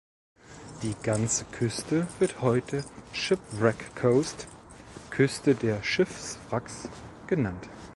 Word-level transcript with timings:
Die 0.81 0.95
ganze 1.03 1.45
Küste 1.45 2.07
wird 2.17 2.41
heute 2.41 2.83
Shipwreck 3.13 3.95
Coast 3.95 4.47
"(Küste 5.11 5.53
der 5.53 5.83
Schiffswracks)" 5.83 6.89
genannt. 7.27 7.69